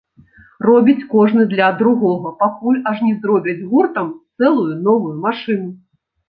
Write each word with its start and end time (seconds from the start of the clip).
Робіць 0.67 1.07
кожны 1.11 1.43
для 1.51 1.67
другога, 1.81 2.31
пакуль 2.39 2.79
аж 2.93 2.97
не 3.09 3.13
зробяць 3.21 3.55
гуртам 3.75 4.09
цэлую 4.41 4.67
новую 4.89 5.15
машыну. 5.29 5.71